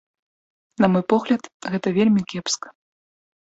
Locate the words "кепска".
2.33-2.67